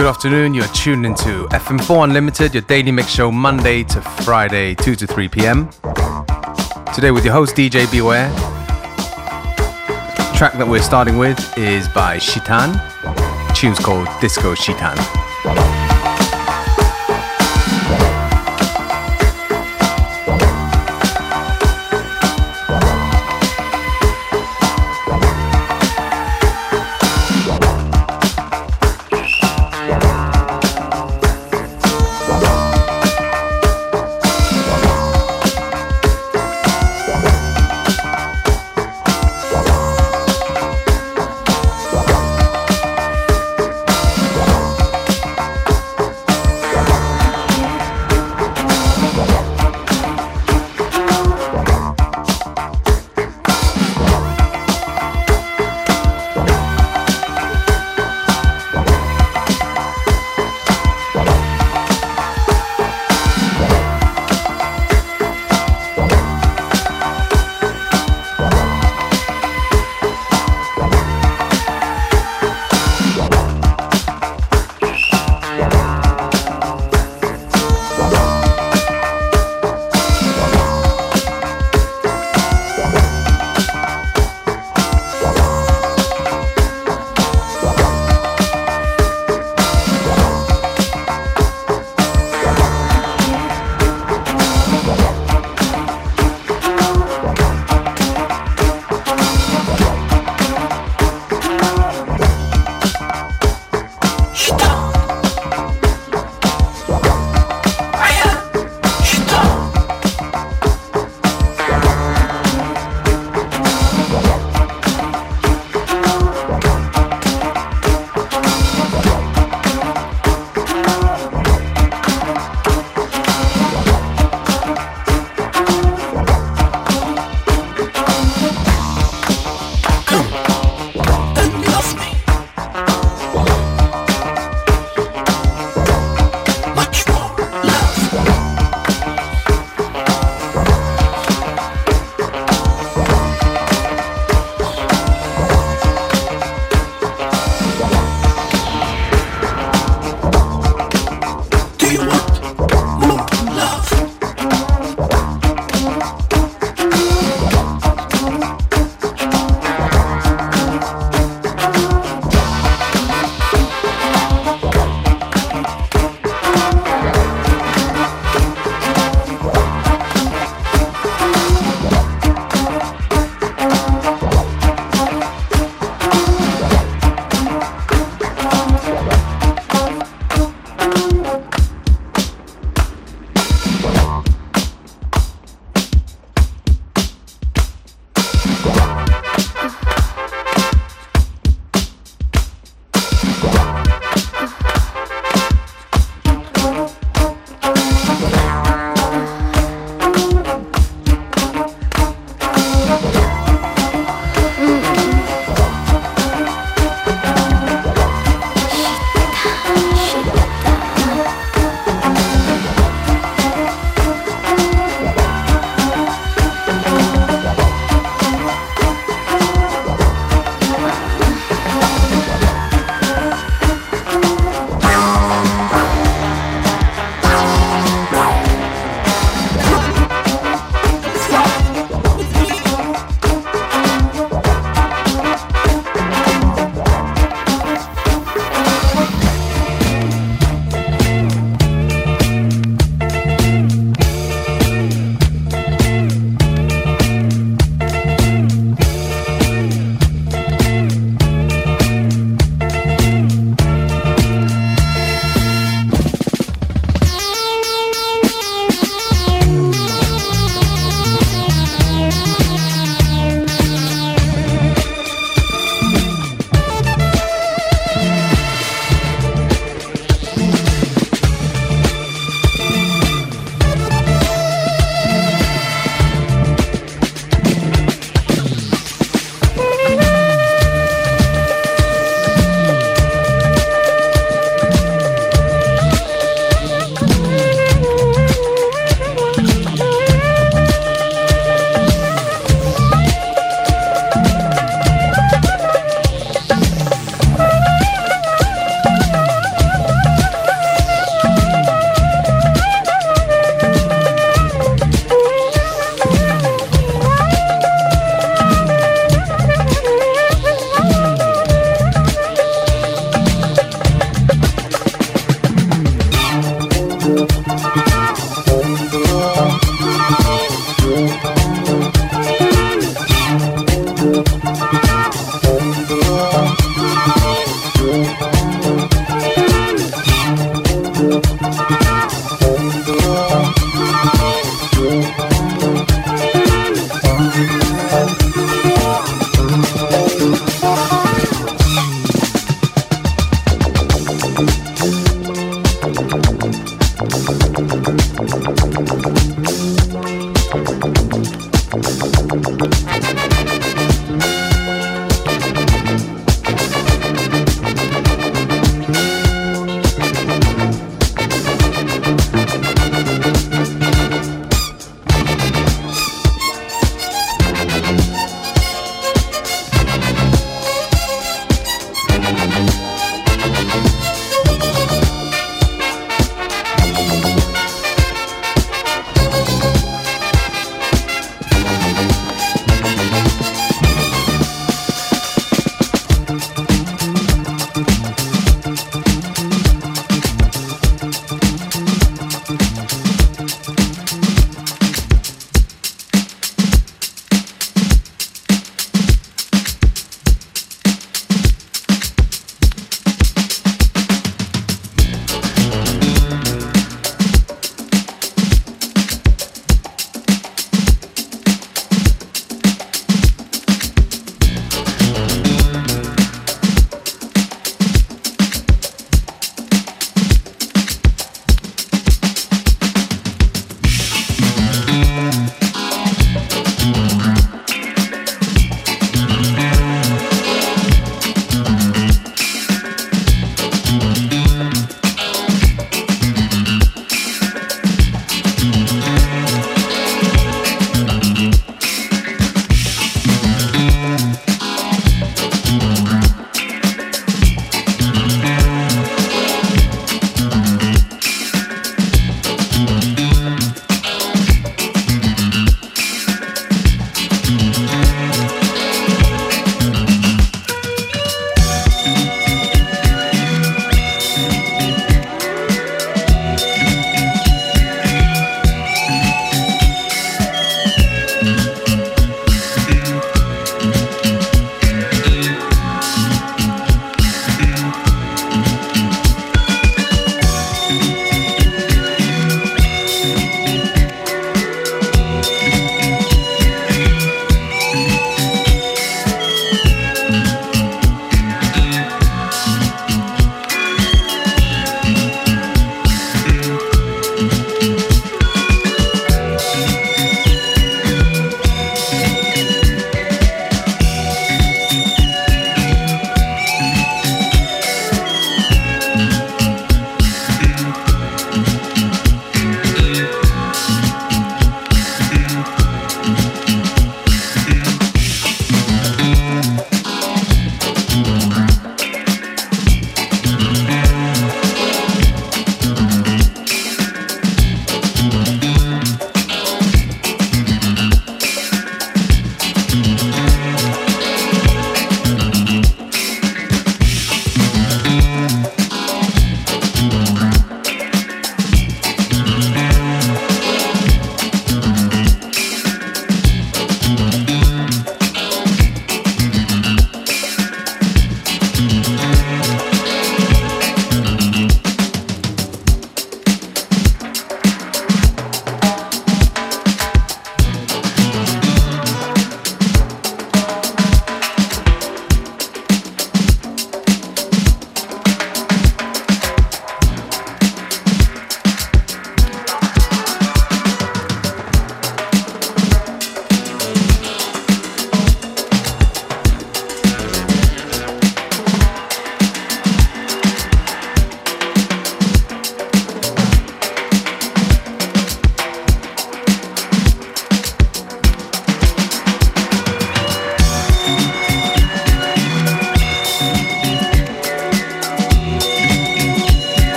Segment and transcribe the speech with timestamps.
[0.00, 4.94] Good afternoon, you're tuned into FM4 Unlimited, your daily mix show Monday to Friday, 2
[4.94, 5.68] to 3 p.m.
[6.94, 8.30] Today with your host DJ Beware.
[10.16, 12.72] The track that we're starting with is by Shitan.
[12.72, 14.96] The tune's called Disco Shitan.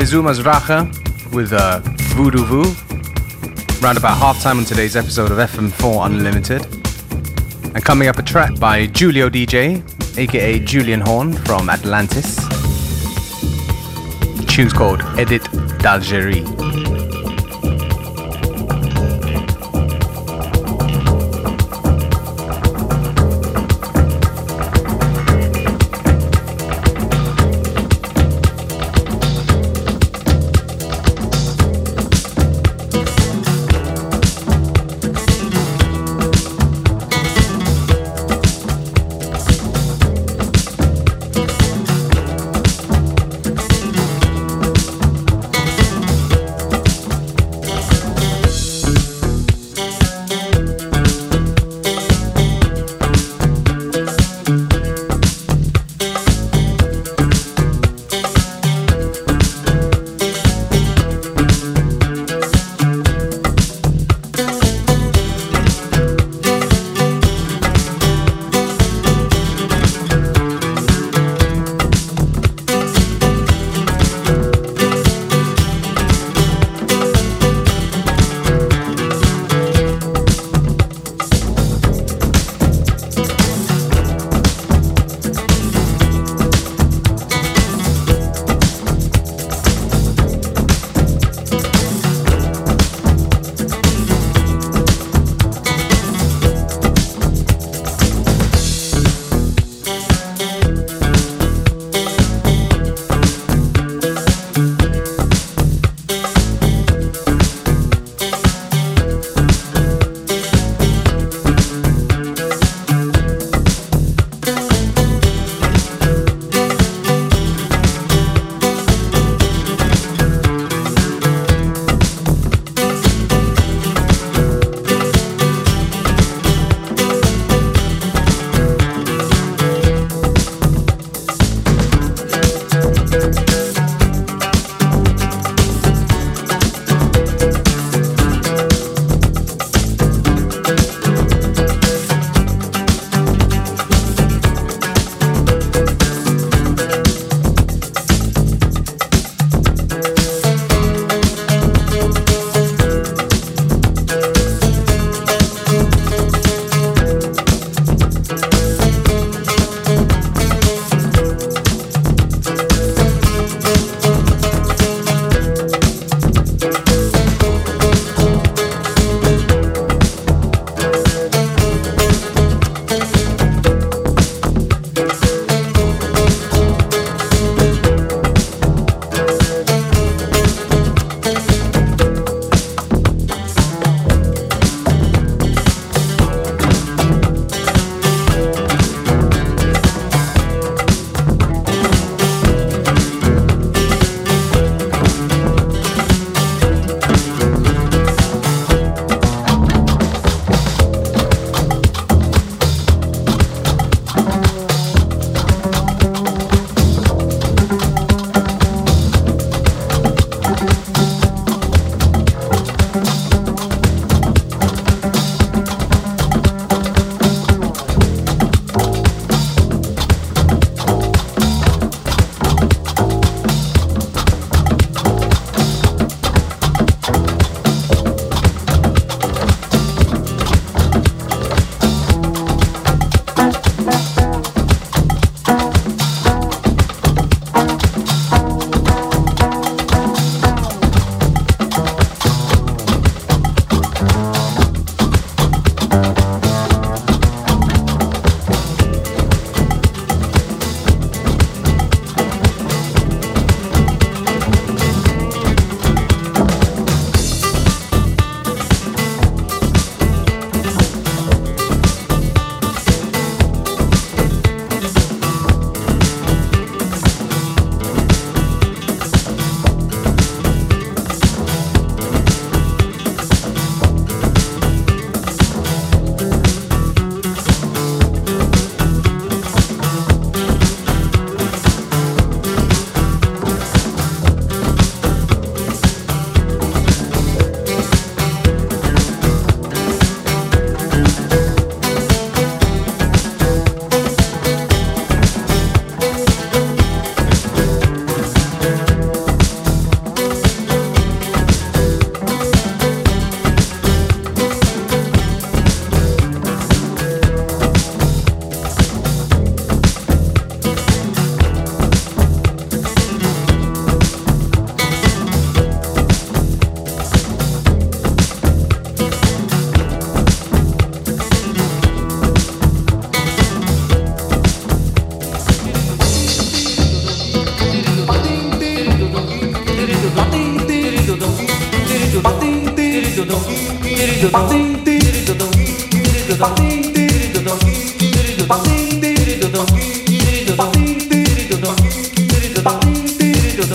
[0.00, 0.86] Montezuma's Racha
[1.34, 1.80] with uh,
[2.14, 2.62] Voodoo Voo.
[3.82, 6.64] Round about halftime on today's episode of FM4 Unlimited.
[7.74, 9.82] And coming up a track by Julio DJ,
[10.16, 12.36] aka Julian Horn from Atlantis.
[14.46, 15.42] Tune's called Edit
[15.80, 16.59] d'Algérie.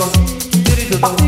[0.06, 1.25] you do do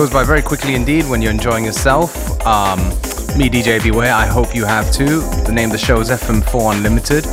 [0.00, 2.16] goes by very quickly indeed when you're enjoying yourself.
[2.46, 2.78] Um,
[3.36, 5.20] me, DJ Beware, I hope you have too.
[5.44, 7.26] The name of the show is FM4 Unlimited.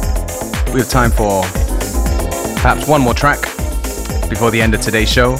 [0.73, 1.43] We have time for
[2.59, 3.39] perhaps one more track
[4.27, 5.37] before the end of today's show.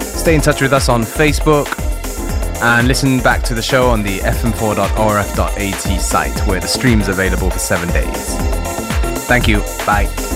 [0.00, 1.68] Stay in touch with us on Facebook
[2.62, 7.50] and listen back to the show on the fm4.orf.at site where the stream is available
[7.50, 8.36] for seven days.
[9.26, 9.58] Thank you.
[9.84, 10.29] Bye.